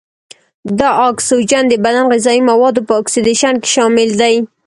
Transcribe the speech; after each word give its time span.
دا 0.79 0.89
اکسیجن 1.09 1.63
د 1.69 1.73
بدن 1.83 2.05
غذايي 2.11 2.41
موادو 2.49 2.85
په 2.87 2.93
اکسیدیشن 3.01 3.53
کې 3.61 3.69
شامل 3.75 4.09
دی. 4.21 4.35